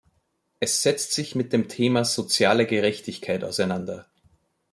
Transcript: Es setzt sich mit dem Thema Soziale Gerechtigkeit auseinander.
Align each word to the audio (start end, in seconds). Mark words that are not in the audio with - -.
Es 0.59 0.81
setzt 0.81 1.11
sich 1.13 1.35
mit 1.35 1.53
dem 1.53 1.67
Thema 1.67 2.05
Soziale 2.05 2.65
Gerechtigkeit 2.65 3.43
auseinander. 3.43 4.07